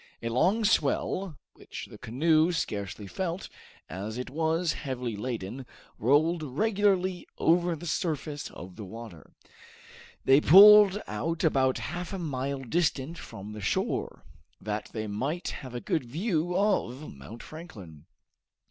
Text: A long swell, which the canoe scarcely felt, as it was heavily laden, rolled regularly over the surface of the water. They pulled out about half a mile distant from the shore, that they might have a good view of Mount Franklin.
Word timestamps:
A 0.23 0.29
long 0.29 0.65
swell, 0.65 1.37
which 1.53 1.85
the 1.87 1.99
canoe 1.99 2.51
scarcely 2.53 3.05
felt, 3.05 3.49
as 3.87 4.17
it 4.17 4.31
was 4.31 4.73
heavily 4.73 5.15
laden, 5.15 5.63
rolled 5.99 6.41
regularly 6.41 7.27
over 7.37 7.75
the 7.75 7.85
surface 7.85 8.49
of 8.49 8.77
the 8.77 8.83
water. 8.83 9.29
They 10.25 10.41
pulled 10.41 10.99
out 11.05 11.43
about 11.43 11.77
half 11.77 12.13
a 12.13 12.17
mile 12.17 12.63
distant 12.63 13.19
from 13.19 13.53
the 13.53 13.61
shore, 13.61 14.23
that 14.59 14.89
they 14.91 15.05
might 15.05 15.49
have 15.49 15.75
a 15.75 15.79
good 15.79 16.05
view 16.05 16.57
of 16.57 17.13
Mount 17.13 17.43
Franklin. 17.43 18.05